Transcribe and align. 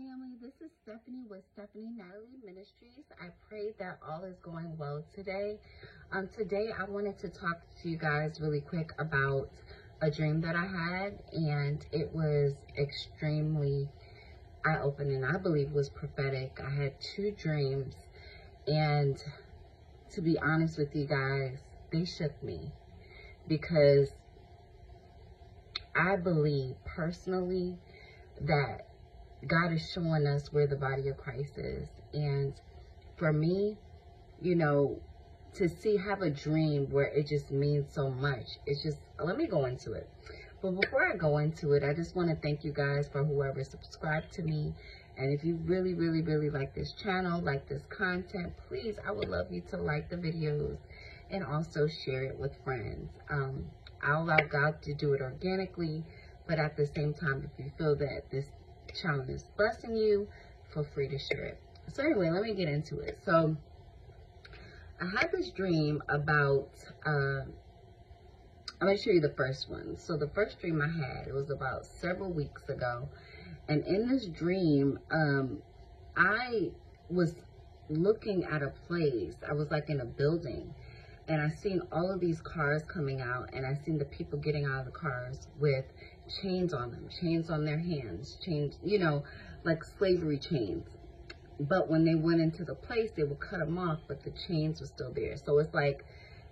family. 0.00 0.36
This 0.40 0.54
is 0.64 0.70
Stephanie 0.82 1.24
with 1.28 1.42
Stephanie 1.52 1.92
Natalie 1.94 2.40
Ministries. 2.42 3.04
I 3.20 3.26
pray 3.48 3.74
that 3.78 3.98
all 4.06 4.24
is 4.24 4.38
going 4.38 4.78
well 4.78 5.04
today. 5.14 5.58
Um, 6.10 6.28
today, 6.34 6.70
I 6.72 6.84
wanted 6.84 7.18
to 7.18 7.28
talk 7.28 7.60
to 7.82 7.88
you 7.90 7.98
guys 7.98 8.40
really 8.40 8.62
quick 8.62 8.92
about 8.98 9.50
a 10.00 10.10
dream 10.10 10.40
that 10.40 10.56
I 10.56 10.64
had, 10.64 11.18
and 11.32 11.84
it 11.92 12.10
was 12.14 12.54
extremely 12.78 13.90
eye-opening. 14.64 15.22
I 15.22 15.36
believe 15.36 15.72
was 15.72 15.90
prophetic. 15.90 16.58
I 16.64 16.70
had 16.70 16.94
two 17.14 17.32
dreams, 17.32 17.94
and 18.66 19.22
to 20.12 20.22
be 20.22 20.38
honest 20.38 20.78
with 20.78 20.96
you 20.96 21.04
guys, 21.04 21.58
they 21.92 22.06
shook 22.06 22.42
me 22.42 22.72
because 23.46 24.08
I 25.94 26.16
believe 26.16 26.76
personally 26.86 27.76
that 28.40 28.86
God 29.46 29.72
is 29.72 29.90
showing 29.92 30.26
us 30.26 30.52
where 30.52 30.66
the 30.66 30.76
body 30.76 31.08
of 31.08 31.16
Christ 31.16 31.56
is. 31.56 31.88
And 32.12 32.54
for 33.16 33.32
me, 33.32 33.78
you 34.40 34.54
know, 34.54 35.00
to 35.54 35.68
see, 35.68 35.96
have 35.96 36.22
a 36.22 36.30
dream 36.30 36.90
where 36.90 37.06
it 37.06 37.26
just 37.26 37.50
means 37.50 37.92
so 37.92 38.10
much. 38.10 38.58
It's 38.66 38.82
just, 38.82 38.98
let 39.18 39.36
me 39.36 39.46
go 39.46 39.64
into 39.64 39.92
it. 39.92 40.08
But 40.62 40.72
before 40.80 41.10
I 41.10 41.16
go 41.16 41.38
into 41.38 41.72
it, 41.72 41.82
I 41.82 41.94
just 41.94 42.14
want 42.14 42.28
to 42.28 42.36
thank 42.36 42.64
you 42.64 42.72
guys 42.72 43.08
for 43.08 43.24
whoever 43.24 43.64
subscribed 43.64 44.32
to 44.34 44.42
me. 44.42 44.74
And 45.16 45.32
if 45.32 45.42
you 45.44 45.56
really, 45.64 45.94
really, 45.94 46.22
really 46.22 46.50
like 46.50 46.74
this 46.74 46.92
channel, 46.92 47.40
like 47.40 47.68
this 47.68 47.82
content, 47.88 48.52
please, 48.68 48.96
I 49.06 49.10
would 49.10 49.28
love 49.28 49.50
you 49.50 49.62
to 49.70 49.76
like 49.76 50.10
the 50.10 50.16
videos 50.16 50.76
and 51.30 51.44
also 51.44 51.86
share 51.86 52.24
it 52.24 52.38
with 52.38 52.52
friends. 52.64 53.10
Um, 53.30 53.66
I'll 54.02 54.22
allow 54.22 54.38
God 54.50 54.82
to 54.82 54.94
do 54.94 55.12
it 55.14 55.20
organically, 55.20 56.04
but 56.46 56.58
at 56.58 56.76
the 56.76 56.86
same 56.86 57.14
time, 57.14 57.50
if 57.52 57.64
you 57.64 57.70
feel 57.76 57.96
that 57.96 58.30
this 58.30 58.46
channel 58.94 59.24
is 59.28 59.44
blessing 59.56 59.96
you, 59.96 60.28
feel 60.72 60.84
free 60.84 61.08
to 61.08 61.18
share 61.18 61.44
it. 61.44 61.60
So 61.92 62.04
anyway, 62.04 62.30
let 62.30 62.42
me 62.42 62.54
get 62.54 62.68
into 62.68 63.00
it. 63.00 63.18
So 63.24 63.56
I 65.00 65.06
had 65.06 65.32
this 65.32 65.50
dream 65.50 66.02
about, 66.08 66.68
uh, 67.06 67.42
I'm 68.80 68.86
going 68.86 68.96
to 68.96 69.02
show 69.02 69.10
you 69.10 69.20
the 69.20 69.34
first 69.36 69.68
one. 69.68 69.96
So 69.96 70.16
the 70.16 70.28
first 70.28 70.60
dream 70.60 70.80
I 70.80 70.88
had, 70.88 71.26
it 71.26 71.34
was 71.34 71.50
about 71.50 71.86
several 71.86 72.32
weeks 72.32 72.68
ago. 72.68 73.08
And 73.68 73.84
in 73.86 74.08
this 74.08 74.26
dream, 74.26 74.98
um, 75.10 75.62
I 76.16 76.70
was 77.08 77.34
looking 77.88 78.44
at 78.44 78.62
a 78.62 78.72
place. 78.86 79.34
I 79.48 79.52
was 79.54 79.70
like 79.70 79.88
in 79.88 80.00
a 80.00 80.04
building. 80.04 80.74
And 81.28 81.40
I 81.40 81.48
seen 81.48 81.80
all 81.92 82.10
of 82.10 82.20
these 82.20 82.40
cars 82.40 82.82
coming 82.82 83.20
out. 83.20 83.50
And 83.52 83.64
I 83.64 83.74
seen 83.84 83.98
the 83.98 84.04
people 84.04 84.38
getting 84.38 84.64
out 84.64 84.80
of 84.80 84.84
the 84.86 84.98
cars 84.98 85.46
with 85.58 85.86
chains 86.42 86.72
on 86.72 86.90
them, 86.90 87.08
chains 87.20 87.50
on 87.50 87.64
their 87.64 87.78
hands, 87.78 88.36
chains, 88.44 88.78
you 88.82 88.98
know, 88.98 89.24
like 89.64 89.84
slavery 89.84 90.38
chains. 90.38 90.86
But 91.58 91.88
when 91.90 92.04
they 92.04 92.14
went 92.14 92.40
into 92.40 92.64
the 92.64 92.74
place, 92.74 93.10
they 93.16 93.24
would 93.24 93.40
cut 93.40 93.58
them 93.58 93.78
off, 93.78 93.98
but 94.08 94.22
the 94.24 94.30
chains 94.30 94.80
were 94.80 94.86
still 94.86 95.12
there. 95.12 95.36
So 95.36 95.58
it's 95.58 95.74
like, 95.74 96.04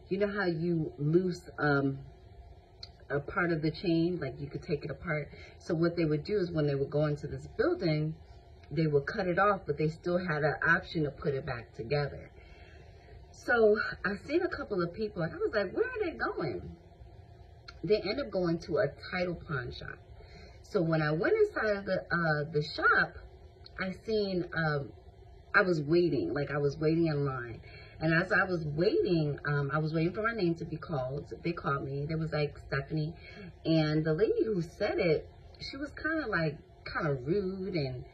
you 0.08 0.18
know 0.18 0.28
how 0.28 0.44
you 0.44 0.92
loose 0.98 1.48
um, 1.58 2.00
a 3.10 3.20
part 3.20 3.52
of 3.52 3.62
the 3.62 3.70
chain, 3.70 4.18
like 4.20 4.34
you 4.38 4.48
could 4.48 4.62
take 4.62 4.84
it 4.84 4.90
apart. 4.90 5.30
So 5.58 5.74
what 5.74 5.96
they 5.96 6.04
would 6.04 6.24
do 6.24 6.38
is 6.38 6.50
when 6.50 6.66
they 6.66 6.74
would 6.74 6.90
go 6.90 7.06
into 7.06 7.26
this 7.26 7.46
building, 7.56 8.14
they 8.70 8.86
would 8.86 9.06
cut 9.06 9.26
it 9.26 9.38
off, 9.38 9.62
but 9.66 9.78
they 9.78 9.88
still 9.88 10.18
had 10.18 10.42
an 10.42 10.56
option 10.66 11.04
to 11.04 11.10
put 11.10 11.34
it 11.34 11.46
back 11.46 11.74
together. 11.74 12.30
So 13.30 13.78
I 14.04 14.16
seen 14.26 14.42
a 14.42 14.48
couple 14.48 14.82
of 14.82 14.92
people, 14.92 15.22
and 15.22 15.32
I 15.32 15.36
was 15.36 15.52
like, 15.54 15.72
where 15.72 15.86
are 15.86 16.04
they 16.04 16.16
going? 16.16 16.76
They 17.84 17.96
end 17.96 18.20
up 18.20 18.30
going 18.30 18.58
to 18.60 18.78
a 18.78 18.88
title 19.10 19.34
pawn 19.34 19.72
shop. 19.72 19.98
So 20.62 20.82
when 20.82 21.00
I 21.00 21.12
went 21.12 21.34
inside 21.34 21.76
of 21.76 21.84
the 21.84 21.98
uh, 22.10 22.50
the 22.52 22.62
shop, 22.62 23.14
I 23.80 23.92
seen 24.04 24.44
um, 24.54 24.92
I 25.54 25.62
was 25.62 25.80
waiting, 25.80 26.34
like 26.34 26.50
I 26.50 26.58
was 26.58 26.76
waiting 26.76 27.06
in 27.06 27.24
line. 27.24 27.60
And 28.00 28.14
as 28.14 28.30
I 28.30 28.44
was 28.44 28.64
waiting, 28.64 29.38
um, 29.44 29.70
I 29.72 29.78
was 29.78 29.92
waiting 29.92 30.12
for 30.12 30.22
my 30.22 30.34
name 30.40 30.54
to 30.56 30.64
be 30.64 30.76
called. 30.76 31.32
They 31.42 31.52
called 31.52 31.84
me. 31.84 32.06
There 32.06 32.18
was 32.18 32.32
like 32.32 32.56
Stephanie, 32.66 33.14
and 33.64 34.04
the 34.04 34.12
lady 34.12 34.44
who 34.44 34.62
said 34.62 34.98
it, 34.98 35.28
she 35.60 35.76
was 35.76 35.90
kind 35.90 36.22
of 36.22 36.28
like 36.28 36.58
kind 36.84 37.08
of 37.08 37.26
rude 37.26 37.74
and 37.74 38.04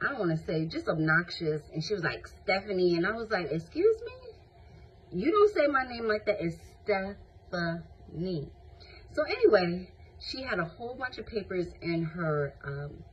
I 0.00 0.10
don't 0.10 0.18
want 0.18 0.38
to 0.38 0.44
say 0.44 0.66
just 0.66 0.88
obnoxious. 0.88 1.62
And 1.72 1.82
she 1.82 1.94
was 1.94 2.02
like 2.02 2.26
Stephanie, 2.26 2.96
and 2.96 3.06
I 3.06 3.12
was 3.12 3.30
like, 3.30 3.48
excuse 3.50 3.96
me, 4.04 5.20
you 5.20 5.30
don't 5.30 5.54
say 5.54 5.66
my 5.66 5.84
name 5.84 6.06
like 6.08 6.26
that. 6.26 6.36
It's 6.40 6.56
Stephanie. 6.82 8.50
So 9.14 9.22
anyway, 9.22 9.88
she 10.18 10.42
had 10.42 10.58
a 10.58 10.64
whole 10.64 10.96
bunch 10.96 11.18
of 11.18 11.26
papers 11.26 11.68
in 11.80 12.02
her 12.02 12.54
um, 12.64 13.04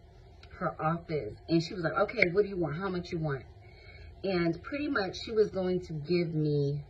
her 0.57 0.75
office, 0.81 1.35
and 1.47 1.61
she 1.61 1.73
was 1.73 1.83
like, 1.83 1.93
"Okay, 1.93 2.29
what 2.31 2.43
do 2.43 2.49
you 2.49 2.57
want? 2.57 2.77
How 2.77 2.89
much 2.89 3.11
you 3.11 3.19
want?" 3.19 3.43
And 4.23 4.61
pretty 4.63 4.87
much, 4.87 5.17
she 5.23 5.31
was 5.31 5.49
going 5.51 5.81
to 5.81 5.93
give 5.93 6.33
me 6.33 6.83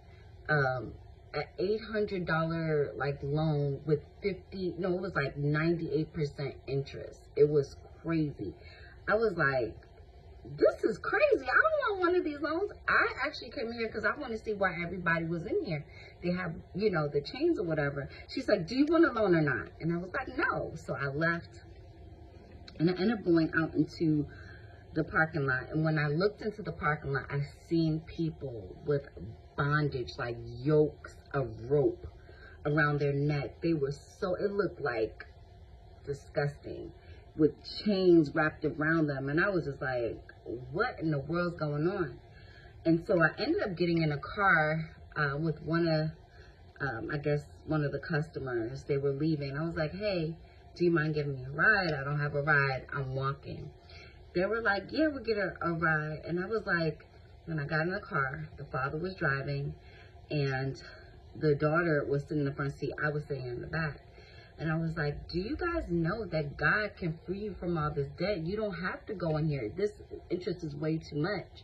um, 0.50 0.94
an 1.34 1.44
eight 1.60 1.82
hundred 1.82 2.26
dollar 2.26 2.92
like 2.96 3.20
loan 3.22 3.82
with 3.86 4.00
fifty. 4.22 4.76
No, 4.78 4.96
it 4.96 5.02
was 5.02 5.14
like 5.14 5.38
ninety 5.38 5.92
eight 5.92 6.14
percent 6.14 6.56
interest. 6.66 7.20
It 7.36 7.50
was 7.50 7.76
crazy. 8.02 8.54
I 9.10 9.16
was 9.16 9.34
like, 9.36 9.76
this 10.44 10.84
is 10.84 10.98
crazy. 10.98 11.46
I 11.46 11.46
don't 11.46 12.00
want 12.00 12.00
one 12.00 12.16
of 12.16 12.24
these 12.24 12.40
loans. 12.42 12.72
I 12.88 13.28
actually 13.28 13.52
came 13.52 13.72
here 13.72 13.88
because 13.88 14.06
I 14.06 14.20
want 14.20 14.32
to 14.34 14.40
see 14.40 14.54
why 14.54 14.74
everybody 14.84 15.26
was 15.26 15.46
in 15.46 15.64
here. 15.66 15.86
They 16.24 16.32
have, 16.32 16.54
you 16.76 16.90
know, 16.90 17.08
the 17.08 17.22
chains 17.22 17.60
or 17.60 17.64
whatever. 17.64 18.10
She's 18.34 18.48
like, 18.48 18.68
do 18.68 18.76
you 18.76 18.86
want 18.86 19.06
a 19.06 19.12
loan 19.12 19.36
or 19.36 19.42
not? 19.42 19.70
And 19.80 19.94
I 19.94 19.98
was 19.98 20.12
like, 20.14 20.36
no. 20.38 20.74
So 20.76 20.96
I 20.96 21.08
left 21.08 21.60
and 22.80 22.90
I 22.90 22.94
ended 22.94 23.20
up 23.20 23.26
going 23.26 23.52
out 23.56 23.76
into 23.76 24.28
the 24.94 25.04
parking 25.04 25.46
lot. 25.46 25.70
And 25.72 25.86
when 25.86 25.98
I 25.98 26.08
looked 26.08 26.42
into 26.42 26.64
the 26.64 26.72
parking 26.72 27.14
lot, 27.14 27.26
I 27.30 27.42
seen 27.70 28.02
people 28.02 28.76
with 28.86 29.04
bondage, 29.56 30.14
like 30.18 30.38
yokes 30.64 31.16
of 31.34 31.48
rope 31.70 32.08
around 32.66 33.00
their 33.00 33.14
neck. 33.14 33.62
They 33.62 33.74
were 33.74 33.94
so, 34.20 34.36
it 34.36 34.52
looked 34.52 34.82
like 34.82 35.26
disgusting 36.06 36.92
with 37.38 37.52
chains 37.86 38.32
wrapped 38.34 38.66
around 38.66 39.08
them. 39.08 39.30
And 39.30 39.40
I 39.40 39.50
was 39.50 39.66
just 39.66 39.82
like, 39.82 40.31
what 40.46 41.00
in 41.00 41.12
the 41.12 41.20
world's 41.20 41.58
going 41.58 41.88
on? 41.88 42.20
And 42.86 43.04
so 43.06 43.22
I 43.22 43.30
ended 43.38 43.62
up 43.62 43.78
getting 43.78 44.02
in 44.02 44.12
a 44.12 44.18
car 44.18 44.90
uh, 45.16 45.38
with 45.38 45.62
one 45.62 45.88
of, 45.88 46.10
um, 46.82 47.10
I 47.12 47.18
guess, 47.18 47.42
one 47.66 47.84
of 47.84 47.92
the 47.92 48.00
customers. 48.00 48.84
They 48.88 48.98
were 48.98 49.12
leaving. 49.12 49.58
I 49.58 49.64
was 49.64 49.76
like, 49.76 49.94
hey, 49.94 50.36
do 50.76 50.86
you 50.86 50.92
mind 50.92 51.14
giving 51.14 51.36
me 51.36 51.44
a 51.46 51.52
ride? 51.52 51.94
I 51.94 52.04
don't 52.04 52.20
have 52.20 52.36
a 52.36 52.42
ride. 52.42 52.86
I'm 52.94 53.14
walking. 53.14 53.70
They 54.34 54.46
were 54.46 54.62
like, 54.62 54.86
yeah, 54.92 55.08
we'll 55.08 55.24
get 55.24 55.38
a, 55.38 55.54
a 55.62 55.74
ride. 55.74 56.22
And 56.26 56.40
I 56.40 56.48
was 56.48 56.64
like, 56.66 57.06
when 57.46 57.60
I 57.60 57.66
got 57.66 57.82
in 57.82 57.92
the 57.92 58.00
car, 58.00 58.50
the 58.58 58.66
father 58.66 58.98
was 58.98 59.16
driving 59.16 59.74
and 60.30 60.82
the 61.36 61.56
daughter 61.56 62.06
was 62.08 62.24
sitting 62.24 62.40
in 62.40 62.46
the 62.46 62.54
front 62.54 62.78
seat. 62.78 62.94
I 63.04 63.10
was 63.10 63.24
sitting 63.28 63.46
in 63.46 63.62
the 63.62 63.68
back. 63.68 64.00
And 64.58 64.72
I 64.72 64.76
was 64.76 64.96
like, 64.96 65.30
do 65.30 65.40
you 65.40 65.58
guys 65.58 65.86
know 65.90 66.26
that 66.26 66.58
God 66.58 66.92
can 66.98 67.18
free 67.26 67.40
you 67.40 67.56
from 67.60 67.78
all 67.78 67.92
this 67.92 68.10
debt? 68.18 68.46
You 68.46 68.56
don't 68.56 68.74
have 68.74 69.06
to 69.08 69.14
go 69.14 69.38
in 69.38 69.48
here. 69.48 69.72
This 69.76 69.92
interest 70.30 70.64
is 70.64 70.76
way 70.76 70.98
too 70.98 71.18
much. 71.18 71.64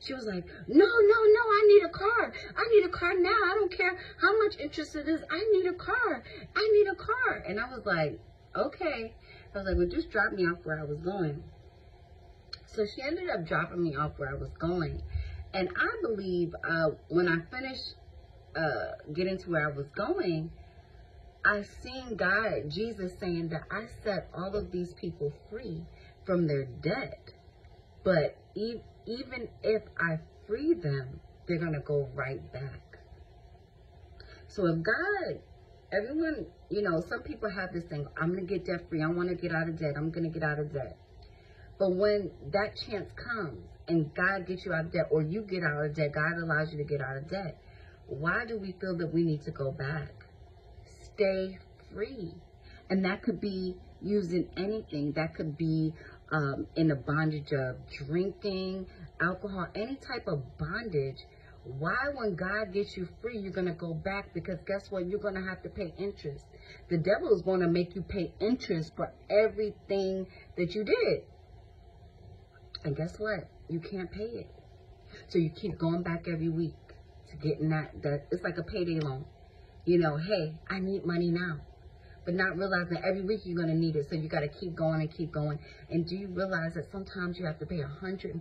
She 0.00 0.12
was 0.12 0.26
like, 0.26 0.44
no, 0.68 0.84
no, 0.84 0.84
no, 0.84 1.42
I 1.48 1.64
need 1.68 1.84
a 1.84 1.88
car. 1.88 2.32
I 2.56 2.68
need 2.74 2.84
a 2.84 2.90
car 2.90 3.14
now. 3.18 3.30
I 3.30 3.54
don't 3.54 3.72
care 3.74 3.98
how 4.20 4.36
much 4.42 4.58
interest 4.58 4.94
it 4.96 5.08
is. 5.08 5.22
I 5.30 5.48
need 5.52 5.66
a 5.66 5.72
car. 5.72 6.22
I 6.54 6.68
need 6.72 6.88
a 6.88 6.94
car. 6.94 7.44
And 7.48 7.58
I 7.58 7.70
was 7.70 7.86
like, 7.86 8.20
okay. 8.54 9.14
I 9.54 9.58
was 9.58 9.66
like, 9.66 9.76
well, 9.76 9.88
just 9.88 10.10
drop 10.10 10.32
me 10.32 10.44
off 10.44 10.58
where 10.64 10.78
I 10.78 10.84
was 10.84 10.98
going. 10.98 11.42
So 12.66 12.84
she 12.84 13.02
ended 13.02 13.30
up 13.30 13.46
dropping 13.46 13.82
me 13.82 13.96
off 13.96 14.12
where 14.18 14.28
I 14.28 14.34
was 14.34 14.50
going. 14.58 15.00
And 15.54 15.70
I 15.76 15.88
believe 16.02 16.54
uh, 16.68 16.90
when 17.08 17.28
I 17.28 17.38
finished 17.56 17.94
uh, 18.56 19.12
getting 19.14 19.38
to 19.38 19.50
where 19.50 19.70
I 19.70 19.74
was 19.74 19.86
going, 19.96 20.50
I 21.44 21.62
seen 21.82 22.16
God, 22.16 22.70
Jesus 22.70 23.12
saying 23.20 23.48
that 23.50 23.64
I 23.70 23.86
set 24.02 24.30
all 24.34 24.56
of 24.56 24.72
these 24.72 24.94
people 24.94 25.32
free 25.50 25.82
from 26.24 26.46
their 26.46 26.64
debt. 26.64 27.32
But 28.02 28.36
e 28.54 28.76
even 29.06 29.48
if 29.62 29.82
I 29.98 30.20
free 30.46 30.72
them, 30.72 31.20
they're 31.46 31.58
going 31.58 31.74
to 31.74 31.80
go 31.80 32.08
right 32.14 32.40
back. 32.52 32.98
So 34.48 34.66
if 34.66 34.82
God, 34.82 35.40
everyone, 35.92 36.46
you 36.70 36.80
know, 36.80 37.02
some 37.06 37.22
people 37.22 37.50
have 37.50 37.72
this 37.74 37.84
thing, 37.84 38.06
I'm 38.16 38.32
going 38.32 38.46
to 38.46 38.54
get 38.54 38.64
debt 38.64 38.88
free. 38.88 39.02
I 39.02 39.08
want 39.08 39.28
to 39.28 39.34
get 39.34 39.54
out 39.54 39.68
of 39.68 39.78
debt. 39.78 39.92
I'm 39.96 40.10
going 40.10 40.24
to 40.24 40.30
get 40.30 40.42
out 40.42 40.58
of 40.58 40.72
debt. 40.72 40.96
But 41.78 41.94
when 41.96 42.30
that 42.52 42.76
chance 42.86 43.10
comes 43.12 43.66
and 43.88 44.14
God 44.14 44.46
gets 44.46 44.64
you 44.64 44.72
out 44.72 44.86
of 44.86 44.92
debt 44.92 45.08
or 45.10 45.22
you 45.22 45.42
get 45.42 45.62
out 45.62 45.84
of 45.84 45.94
debt, 45.94 46.12
God 46.14 46.38
allows 46.42 46.72
you 46.72 46.78
to 46.78 46.84
get 46.84 47.02
out 47.02 47.16
of 47.16 47.28
debt, 47.28 47.58
why 48.06 48.46
do 48.46 48.58
we 48.58 48.72
feel 48.80 48.96
that 48.96 49.12
we 49.12 49.24
need 49.24 49.42
to 49.44 49.50
go 49.50 49.72
back? 49.72 50.23
Stay 51.14 51.58
free. 51.92 52.34
And 52.90 53.04
that 53.04 53.22
could 53.22 53.40
be 53.40 53.76
using 54.02 54.48
anything. 54.56 55.12
That 55.12 55.34
could 55.34 55.56
be 55.56 55.94
um, 56.30 56.66
in 56.76 56.88
the 56.88 56.96
bondage 56.96 57.52
of 57.52 57.76
drinking, 58.06 58.86
alcohol, 59.20 59.68
any 59.74 59.96
type 59.96 60.26
of 60.26 60.42
bondage. 60.58 61.18
Why, 61.64 61.96
when 62.14 62.34
God 62.34 62.74
gets 62.74 62.94
you 62.94 63.08
free, 63.22 63.38
you're 63.38 63.52
going 63.52 63.68
to 63.68 63.72
go 63.72 63.94
back? 63.94 64.34
Because 64.34 64.58
guess 64.66 64.90
what? 64.90 65.06
You're 65.06 65.20
going 65.20 65.34
to 65.34 65.48
have 65.48 65.62
to 65.62 65.70
pay 65.70 65.94
interest. 65.96 66.44
The 66.90 66.98
devil 66.98 67.34
is 67.34 67.40
going 67.40 67.60
to 67.60 67.68
make 67.68 67.94
you 67.94 68.02
pay 68.02 68.34
interest 68.38 68.92
for 68.96 69.12
everything 69.30 70.26
that 70.58 70.74
you 70.74 70.84
did. 70.84 71.22
And 72.84 72.94
guess 72.94 73.18
what? 73.18 73.48
You 73.68 73.80
can't 73.80 74.12
pay 74.12 74.24
it. 74.24 74.50
So 75.28 75.38
you 75.38 75.48
keep 75.48 75.78
going 75.78 76.02
back 76.02 76.26
every 76.30 76.50
week 76.50 76.74
to 77.30 77.36
getting 77.36 77.70
that, 77.70 78.02
that 78.02 78.26
it's 78.30 78.42
like 78.42 78.58
a 78.58 78.62
payday 78.62 79.00
loan. 79.00 79.24
You 79.84 79.98
know, 79.98 80.16
hey, 80.16 80.54
I 80.70 80.80
need 80.80 81.04
money 81.04 81.30
now. 81.30 81.60
But 82.24 82.34
not 82.34 82.56
realizing 82.56 82.96
every 83.06 83.20
week 83.22 83.40
you're 83.44 83.56
going 83.56 83.68
to 83.68 83.74
need 83.74 83.96
it. 83.96 84.08
So 84.08 84.16
you 84.16 84.28
got 84.28 84.40
to 84.40 84.48
keep 84.48 84.74
going 84.74 85.02
and 85.02 85.14
keep 85.14 85.30
going. 85.30 85.58
And 85.90 86.06
do 86.06 86.16
you 86.16 86.28
realize 86.28 86.72
that 86.74 86.90
sometimes 86.90 87.38
you 87.38 87.44
have 87.44 87.58
to 87.58 87.66
pay 87.66 87.80
140% 87.80 88.40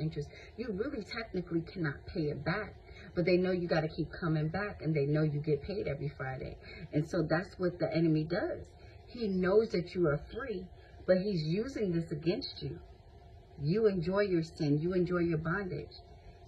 interest? 0.00 0.28
You 0.56 0.72
really 0.72 1.04
technically 1.04 1.60
cannot 1.60 2.04
pay 2.12 2.22
it 2.22 2.44
back. 2.44 2.74
But 3.14 3.24
they 3.24 3.36
know 3.36 3.52
you 3.52 3.68
got 3.68 3.82
to 3.82 3.88
keep 3.88 4.10
coming 4.10 4.48
back 4.48 4.82
and 4.82 4.94
they 4.94 5.06
know 5.06 5.22
you 5.22 5.40
get 5.40 5.62
paid 5.62 5.86
every 5.86 6.12
Friday. 6.16 6.56
And 6.92 7.08
so 7.08 7.22
that's 7.22 7.56
what 7.58 7.78
the 7.78 7.94
enemy 7.94 8.24
does. 8.24 8.64
He 9.06 9.28
knows 9.28 9.70
that 9.70 9.94
you 9.94 10.08
are 10.08 10.20
free, 10.34 10.66
but 11.06 11.18
he's 11.18 11.44
using 11.44 11.92
this 11.92 12.10
against 12.10 12.60
you. 12.60 12.80
You 13.62 13.86
enjoy 13.86 14.22
your 14.22 14.42
sin. 14.42 14.80
You 14.80 14.94
enjoy 14.94 15.20
your 15.20 15.38
bondage. 15.38 15.94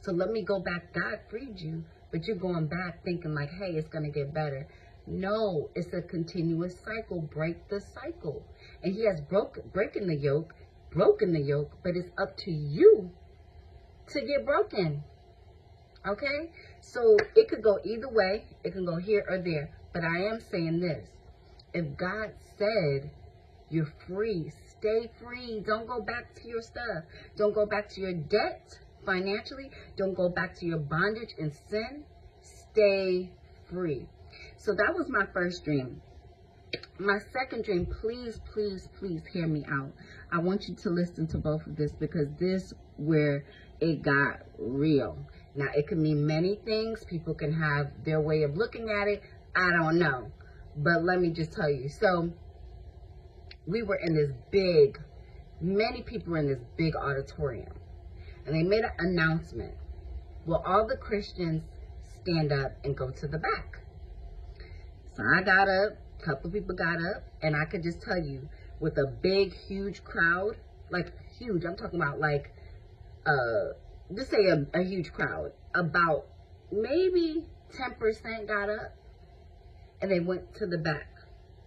So 0.00 0.12
let 0.12 0.30
me 0.30 0.42
go 0.42 0.60
back. 0.60 0.92
God 0.92 1.20
freed 1.30 1.60
you, 1.60 1.84
but 2.10 2.24
you're 2.24 2.36
going 2.36 2.66
back 2.66 3.04
thinking 3.04 3.34
like, 3.34 3.50
hey, 3.50 3.72
it's 3.72 3.88
going 3.88 4.04
to 4.04 4.10
get 4.10 4.32
better. 4.32 4.66
No, 5.06 5.70
it's 5.74 5.92
a 5.94 6.02
continuous 6.02 6.78
cycle. 6.80 7.22
Break 7.22 7.68
the 7.68 7.80
cycle. 7.80 8.44
And 8.82 8.94
he 8.94 9.06
has 9.06 9.20
broke, 9.20 9.58
breaking 9.72 10.06
the 10.06 10.16
yoke, 10.16 10.54
broken 10.90 11.32
the 11.32 11.40
yoke, 11.40 11.72
but 11.82 11.96
it's 11.96 12.10
up 12.18 12.36
to 12.38 12.50
you 12.50 13.10
to 14.08 14.20
get 14.20 14.44
broken. 14.44 15.02
Okay? 16.06 16.50
So 16.80 17.16
it 17.34 17.48
could 17.48 17.62
go 17.62 17.78
either 17.84 18.08
way. 18.08 18.44
It 18.64 18.72
can 18.72 18.84
go 18.84 18.96
here 18.96 19.24
or 19.28 19.38
there. 19.38 19.70
But 19.92 20.04
I 20.04 20.26
am 20.26 20.40
saying 20.50 20.80
this. 20.80 21.08
If 21.74 21.96
God 21.96 22.32
said 22.58 23.10
you're 23.70 23.92
free, 24.06 24.52
stay 24.78 25.10
free. 25.20 25.62
Don't 25.66 25.86
go 25.86 26.00
back 26.00 26.34
to 26.36 26.48
your 26.48 26.62
stuff. 26.62 27.04
Don't 27.36 27.54
go 27.54 27.66
back 27.66 27.88
to 27.90 28.00
your 28.00 28.14
debt 28.14 28.78
financially. 29.08 29.70
Don't 29.96 30.12
go 30.12 30.28
back 30.28 30.54
to 30.56 30.66
your 30.66 30.78
bondage 30.78 31.30
and 31.38 31.50
sin. 31.70 32.04
Stay 32.42 33.30
free. 33.70 34.06
So 34.58 34.74
that 34.74 34.94
was 34.94 35.08
my 35.08 35.24
first 35.32 35.64
dream. 35.64 36.02
My 36.98 37.18
second 37.32 37.64
dream, 37.64 37.86
please, 37.86 38.38
please, 38.52 38.86
please 38.98 39.22
hear 39.32 39.46
me 39.46 39.64
out. 39.72 39.92
I 40.30 40.38
want 40.40 40.68
you 40.68 40.74
to 40.74 40.90
listen 40.90 41.26
to 41.28 41.38
both 41.38 41.66
of 41.66 41.76
this 41.76 41.92
because 41.92 42.28
this 42.38 42.74
where 42.98 43.46
it 43.80 44.02
got 44.02 44.40
real. 44.58 45.16
Now, 45.54 45.68
it 45.74 45.88
can 45.88 46.02
mean 46.02 46.26
many 46.26 46.56
things. 46.66 47.02
People 47.04 47.32
can 47.32 47.52
have 47.52 47.90
their 48.04 48.20
way 48.20 48.42
of 48.42 48.58
looking 48.58 48.90
at 48.90 49.08
it. 49.08 49.22
I 49.56 49.70
don't 49.70 49.98
know. 49.98 50.30
But 50.76 51.02
let 51.02 51.18
me 51.18 51.30
just 51.30 51.52
tell 51.52 51.70
you. 51.70 51.88
So, 51.88 52.30
we 53.66 53.82
were 53.82 53.96
in 53.96 54.14
this 54.14 54.32
big, 54.50 55.00
many 55.62 56.02
people 56.02 56.32
were 56.32 56.38
in 56.38 56.48
this 56.48 56.62
big 56.76 56.94
auditorium. 56.94 57.72
And 58.48 58.56
they 58.56 58.62
made 58.62 58.82
an 58.82 58.92
announcement. 58.98 59.74
Will 60.46 60.62
all 60.64 60.86
the 60.86 60.96
Christians 60.96 61.64
stand 62.22 62.50
up 62.50 62.78
and 62.82 62.96
go 62.96 63.10
to 63.10 63.28
the 63.28 63.36
back? 63.36 63.80
So 65.14 65.22
I 65.22 65.42
got 65.42 65.68
up, 65.68 65.98
a 66.18 66.24
couple 66.24 66.50
people 66.50 66.74
got 66.74 66.96
up, 66.96 67.24
and 67.42 67.54
I 67.54 67.66
could 67.66 67.82
just 67.82 68.00
tell 68.00 68.16
you, 68.16 68.48
with 68.80 68.96
a 68.96 69.06
big, 69.06 69.54
huge 69.54 70.02
crowd, 70.02 70.56
like 70.90 71.12
huge, 71.38 71.66
I'm 71.66 71.76
talking 71.76 72.00
about 72.00 72.20
like, 72.20 72.54
uh, 73.26 73.74
just 74.16 74.30
say 74.30 74.46
a, 74.46 74.64
a 74.72 74.82
huge 74.82 75.12
crowd, 75.12 75.52
about 75.74 76.24
maybe 76.72 77.44
10% 77.78 78.48
got 78.48 78.70
up 78.70 78.94
and 80.00 80.10
they 80.10 80.20
went 80.20 80.54
to 80.54 80.66
the 80.66 80.78
back. 80.78 81.10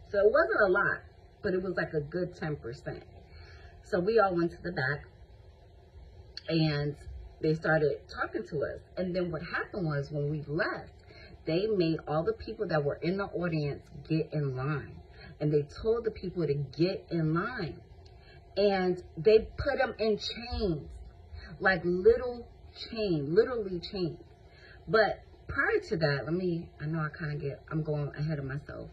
So 0.10 0.18
it 0.18 0.32
wasn't 0.32 0.62
a 0.68 0.72
lot, 0.72 1.02
but 1.44 1.54
it 1.54 1.62
was 1.62 1.76
like 1.78 1.94
a 1.94 2.02
good 2.02 2.36
10%. 2.36 3.04
So 3.84 4.00
we 4.00 4.20
all 4.20 4.36
went 4.36 4.50
to 4.54 4.62
the 4.64 4.72
back 4.72 5.11
and 6.52 6.96
they 7.42 7.56
started 7.56 8.02
talking 8.14 8.46
to 8.50 8.64
us. 8.64 8.82
And 8.98 9.16
then 9.16 9.32
what 9.32 9.42
happened 9.42 9.86
was 9.86 10.12
when 10.12 10.30
we 10.30 10.44
left, 10.48 10.92
they 11.46 11.66
made 11.66 11.98
all 12.08 12.24
the 12.24 12.34
people 12.34 12.68
that 12.68 12.84
were 12.84 13.00
in 13.02 13.18
the 13.18 13.26
audience 13.26 13.82
get 14.08 14.30
in 14.34 14.56
line. 14.56 14.98
And 15.40 15.52
they 15.52 15.66
told 15.82 16.06
the 16.06 16.12
people 16.12 16.46
to 16.46 16.54
get 16.54 17.08
in 17.10 17.34
line. 17.34 17.80
And 18.58 19.02
they 19.18 19.48
put 19.58 19.78
them 19.78 19.96
in 19.98 20.20
chains 20.20 20.88
like 21.60 21.82
little 21.84 22.48
chain, 22.90 23.34
literally 23.34 23.80
chains. 23.80 24.20
But 24.88 25.24
prior 25.48 25.80
to 25.90 25.98
that, 25.98 26.26
let 26.26 26.34
me, 26.34 26.70
I 26.82 26.86
know 26.86 27.00
I 27.00 27.10
kind 27.10 27.34
of 27.34 27.42
get, 27.42 27.62
I'm 27.72 27.84
going 27.84 28.12
ahead 28.18 28.40
of 28.40 28.46
myself. 28.46 28.90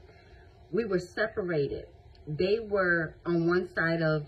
We 0.71 0.85
were 0.85 1.01
separated. 1.01 1.87
They 2.27 2.59
were 2.61 3.17
on 3.27 3.47
one 3.47 3.69
side 3.75 4.03
of 4.03 4.27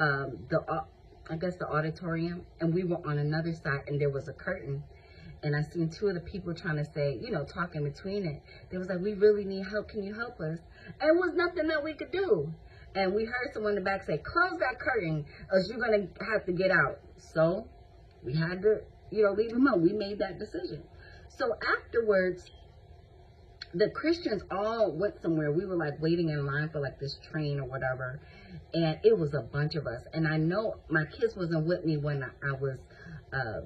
um, 0.00 0.46
the, 0.48 0.84
I 1.30 1.36
guess 1.36 1.56
the 1.56 1.68
auditorium, 1.68 2.46
and 2.60 2.74
we 2.74 2.84
were 2.84 3.00
on 3.06 3.18
another 3.18 3.54
side, 3.54 3.84
and 3.86 4.00
there 4.00 4.10
was 4.10 4.28
a 4.28 4.32
curtain. 4.32 4.82
And 5.44 5.56
I 5.56 5.62
seen 5.62 5.88
two 5.88 6.06
of 6.08 6.14
the 6.14 6.20
people 6.20 6.54
trying 6.54 6.76
to 6.76 6.84
say, 6.84 7.18
you 7.20 7.30
know, 7.30 7.44
talking 7.44 7.82
between 7.82 8.26
it. 8.26 8.42
They 8.70 8.78
was 8.78 8.88
like, 8.88 9.00
we 9.00 9.14
really 9.14 9.44
need 9.44 9.66
help. 9.66 9.88
Can 9.88 10.04
you 10.04 10.14
help 10.14 10.40
us? 10.40 10.58
And 11.00 11.10
it 11.10 11.16
was 11.16 11.32
nothing 11.34 11.66
that 11.68 11.82
we 11.82 11.94
could 11.94 12.12
do. 12.12 12.52
And 12.94 13.14
we 13.14 13.24
heard 13.24 13.52
someone 13.52 13.72
in 13.72 13.76
the 13.76 13.84
back 13.84 14.04
say, 14.04 14.18
close 14.18 14.60
that 14.60 14.78
curtain, 14.78 15.24
or 15.50 15.60
you're 15.60 15.78
going 15.78 16.08
to 16.08 16.24
have 16.32 16.44
to 16.46 16.52
get 16.52 16.70
out. 16.70 17.00
So 17.16 17.66
we 18.22 18.34
had 18.34 18.62
to, 18.62 18.82
you 19.10 19.24
know, 19.24 19.32
leave 19.32 19.50
them 19.50 19.66
alone. 19.66 19.82
We 19.82 19.92
made 19.92 20.18
that 20.18 20.38
decision. 20.38 20.84
So 21.28 21.54
afterwards, 21.78 22.50
the 23.74 23.90
Christians 23.90 24.42
all 24.50 24.92
went 24.92 25.20
somewhere. 25.22 25.50
We 25.52 25.64
were 25.64 25.76
like 25.76 26.00
waiting 26.00 26.28
in 26.28 26.44
line 26.46 26.68
for 26.70 26.80
like 26.80 26.98
this 26.98 27.18
train 27.30 27.60
or 27.60 27.64
whatever. 27.64 28.20
And 28.74 28.98
it 29.02 29.18
was 29.18 29.34
a 29.34 29.42
bunch 29.42 29.74
of 29.74 29.86
us. 29.86 30.02
And 30.12 30.26
I 30.26 30.36
know 30.36 30.76
my 30.88 31.04
kids 31.04 31.36
wasn't 31.36 31.66
with 31.66 31.84
me 31.84 31.96
when 31.96 32.22
I, 32.22 32.52
was, 32.52 32.78
uh, 33.32 33.60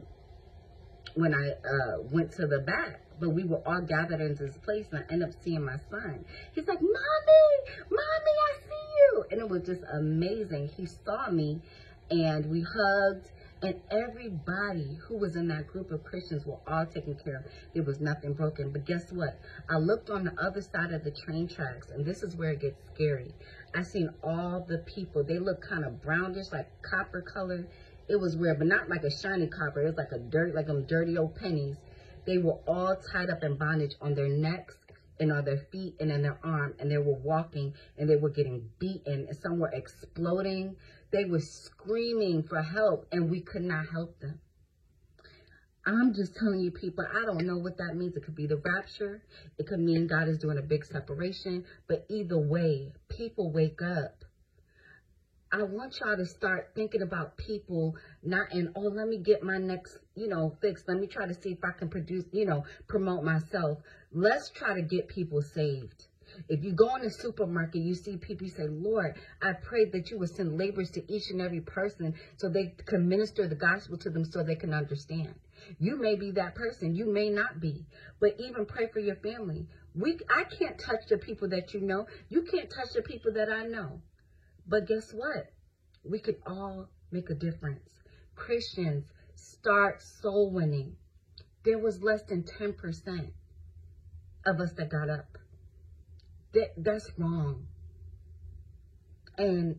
when 1.15 1.35
I 1.35 1.51
uh, 1.51 2.03
went 2.13 2.33
to 2.33 2.47
the 2.47 2.61
back. 2.61 3.01
But 3.19 3.31
we 3.31 3.45
were 3.45 3.67
all 3.67 3.81
gathered 3.81 4.21
into 4.21 4.45
this 4.45 4.59
place 4.59 4.87
and 4.93 5.03
I 5.03 5.13
ended 5.13 5.31
up 5.31 5.35
seeing 5.43 5.65
my 5.65 5.79
son. 5.91 6.25
He's 6.55 6.67
like, 6.69 6.83
Mommy, 6.83 7.81
Mommy, 7.91 8.35
I 8.45 8.59
see 8.61 8.89
you. 8.99 9.25
And 9.31 9.41
it 9.41 9.49
was 9.49 9.63
just 9.63 9.81
amazing. 9.91 10.69
He 10.77 10.87
saw 10.87 11.31
me 11.31 11.63
and 12.11 12.47
we 12.51 12.61
hugged 12.61 13.31
and 13.67 13.81
everybody 13.91 14.97
who 15.09 15.19
was 15.19 15.35
in 15.35 15.49
that 15.49 15.67
group 15.67 15.91
of 15.91 16.05
Christians 16.05 16.47
were 16.47 16.61
all 16.69 16.87
taken 16.87 17.17
care 17.17 17.39
of. 17.39 17.45
There 17.75 17.83
was 17.83 18.01
nothing 18.01 18.33
broken. 18.33 18.71
But 18.71 18.87
guess 18.87 19.11
what? 19.11 19.41
I 19.69 19.79
looked 19.79 20.09
on 20.09 20.23
the 20.23 20.33
other 20.41 20.61
side 20.61 20.93
of 20.93 21.03
the 21.03 21.11
train 21.11 21.49
tracks, 21.49 21.91
and 21.91 22.07
this 22.07 22.23
is 22.23 22.37
where 22.37 22.53
it 22.53 22.61
gets 22.61 22.81
scary. 22.95 23.35
I 23.75 23.83
seen 23.83 24.11
all 24.23 24.65
the 24.69 24.79
people. 24.87 25.25
They 25.25 25.41
look 25.41 25.61
kind 25.69 25.85
of 25.85 26.01
brownish, 26.01 26.53
like 26.53 26.69
copper 26.83 27.23
color. 27.23 27.67
It 28.09 28.21
was 28.21 28.37
weird, 28.37 28.59
but 28.59 28.69
not 28.69 28.89
like 28.89 29.03
a 29.03 29.11
shiny 29.11 29.49
copper. 29.49 29.83
It 29.83 29.87
was 29.87 29.97
like 29.97 30.13
a 30.13 30.21
dirt, 30.21 30.55
like 30.55 30.69
them 30.69 30.87
dirty 30.87 31.19
old 31.19 31.35
pennies. 31.35 31.77
They 32.25 32.39
were 32.39 32.61
all 32.69 32.95
tied 33.13 33.31
up 33.31 33.43
in 33.43 33.57
bondage 33.57 33.97
on 34.01 34.15
their 34.15 34.29
necks 34.29 34.77
and 35.19 35.33
on 35.33 35.45
their 35.45 35.67
feet 35.73 35.95
and 35.99 36.11
in 36.11 36.23
their 36.23 36.39
arm 36.45 36.75
and 36.79 36.91
they 36.91 36.99
were 36.99 37.15
walking 37.15 37.73
and 37.97 38.09
they 38.09 38.17
were 38.17 38.31
getting 38.31 38.69
beaten 38.79 39.27
and 39.29 39.37
some 39.37 39.59
were 39.59 39.71
exploding 39.73 40.77
they 41.11 41.25
were 41.25 41.41
screaming 41.41 42.43
for 42.43 42.63
help 42.63 43.07
and 43.13 43.31
we 43.31 43.41
could 43.41 43.63
not 43.63 43.87
help 43.89 44.19
them 44.21 44.41
i'm 45.85 46.15
just 46.15 46.35
telling 46.37 46.61
you 46.61 46.71
people 46.71 47.05
i 47.15 47.25
don't 47.25 47.47
know 47.47 47.59
what 47.59 47.79
that 47.79 47.97
means 47.97 48.17
it 48.17 48.25
could 48.25 48.35
be 48.35 48.47
the 48.47 48.57
rapture 48.57 49.23
it 49.59 49.67
could 49.67 49.81
mean 49.81 50.07
god 50.07 50.29
is 50.29 50.39
doing 50.39 50.59
a 50.59 50.63
big 50.63 50.85
separation 50.85 51.65
but 51.89 52.05
either 52.09 52.39
way 52.39 52.93
people 53.09 53.53
wake 53.53 53.81
up 53.83 54.25
I 55.53 55.63
want 55.63 56.01
y'all 56.01 56.17
to 56.17 56.27
start 56.27 56.73
thinking 56.75 57.03
about 57.03 57.37
people 57.37 57.97
not 58.23 58.53
in, 58.53 58.73
oh, 58.75 58.81
let 58.81 59.07
me 59.07 59.19
get 59.19 59.45
my 59.45 59.59
next, 59.59 59.97
you 60.17 60.29
know, 60.29 60.57
fix. 60.61 60.83
Let 60.89 60.99
me 60.99 61.07
try 61.07 61.27
to 61.27 61.35
see 61.35 61.51
if 61.51 61.65
I 61.65 61.71
can 61.71 61.89
produce, 61.89 62.25
you 62.33 62.45
know, 62.45 62.65
promote 62.89 63.23
myself. 63.23 63.79
Let's 64.13 64.51
try 64.51 64.75
to 64.75 64.83
get 64.83 65.09
people 65.09 65.41
saved. 65.43 66.09
If 66.49 66.65
you 66.65 66.73
go 66.73 66.95
in 66.97 67.03
the 67.03 67.11
supermarket, 67.11 67.83
you 67.83 67.95
see 67.95 68.17
people, 68.17 68.47
you 68.47 68.53
say, 68.53 68.69
Lord, 68.69 69.15
I 69.43 69.53
pray 69.53 69.87
that 69.87 70.11
you 70.11 70.19
would 70.19 70.31
send 70.31 70.59
laborers 70.59 70.91
to 70.93 71.13
each 71.13 71.31
and 71.31 71.41
every 71.41 71.61
person 71.61 72.15
so 72.37 72.49
they 72.49 72.75
can 72.85 73.09
minister 73.09 73.47
the 73.47 73.55
gospel 73.55 73.97
to 73.99 74.11
them 74.11 74.25
so 74.25 74.43
they 74.43 74.57
can 74.57 74.75
understand. 74.75 75.35
You 75.79 76.01
may 76.01 76.17
be 76.17 76.33
that 76.33 76.55
person. 76.55 76.95
You 76.95 77.07
may 77.07 77.31
not 77.31 77.61
be. 77.61 77.87
But 78.21 78.35
even 78.39 78.67
pray 78.67 78.89
for 78.93 79.01
your 79.01 79.17
family. 79.17 79.67
We, 79.95 80.19
I 80.29 80.45
can't 80.45 80.79
touch 80.79 81.07
the 81.09 81.19
people 81.19 81.49
that 81.49 81.75
you 81.75 81.81
know. 81.81 82.07
You 82.29 82.43
can't 82.43 82.71
touch 82.71 82.93
the 82.95 83.03
people 83.03 83.33
that 83.33 83.51
I 83.51 83.65
know. 83.65 84.01
But 84.67 84.87
guess 84.87 85.13
what? 85.13 85.51
We 86.05 86.19
could 86.19 86.37
all 86.47 86.89
make 87.11 87.31
a 87.31 87.35
difference. 87.35 87.89
Christians, 88.35 89.05
start 89.35 90.03
soul 90.03 90.51
winning. 90.51 90.97
There 91.65 91.79
was 91.79 92.03
less 92.03 92.23
than 92.23 92.45
10% 92.45 93.33
of 94.45 94.61
us 94.61 94.73
that 94.75 94.91
got 94.91 95.09
up. 95.09 95.39
That, 96.57 96.73
that's 96.79 97.11
wrong. 97.19 97.67
And 99.37 99.77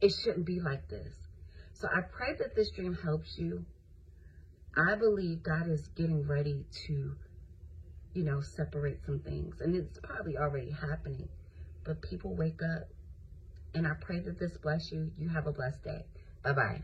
it 0.00 0.14
shouldn't 0.24 0.46
be 0.46 0.60
like 0.60 0.88
this. 0.88 1.12
So 1.74 1.88
I 1.88 2.00
pray 2.00 2.34
that 2.38 2.56
this 2.56 2.70
dream 2.70 2.96
helps 3.04 3.36
you. 3.36 3.66
I 4.74 4.94
believe 4.94 5.42
God 5.42 5.68
is 5.68 5.88
getting 5.88 6.26
ready 6.26 6.64
to, 6.86 7.12
you 8.14 8.24
know, 8.24 8.40
separate 8.40 9.00
some 9.04 9.20
things. 9.20 9.60
And 9.60 9.76
it's 9.76 9.98
probably 10.02 10.38
already 10.38 10.70
happening. 10.70 11.28
But 11.84 12.00
people 12.00 12.34
wake 12.34 12.62
up 12.62 12.88
and 13.74 13.86
I 13.86 13.92
pray 14.00 14.20
that 14.20 14.38
this 14.38 14.56
bless 14.62 14.90
you. 14.90 15.10
You 15.18 15.28
have 15.28 15.46
a 15.46 15.52
blessed 15.52 15.84
day. 15.84 16.06
Bye 16.42 16.52
bye. 16.52 16.82